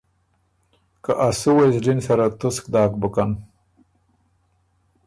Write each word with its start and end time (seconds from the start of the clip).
که 1.03 1.11
ا 1.27 1.29
سُوئ 1.39 1.69
زلی 1.73 1.93
ن 1.97 1.99
سره 2.05 2.25
تُسک 2.39 2.65
داک 2.73 2.91
بُکن۔ 3.01 3.31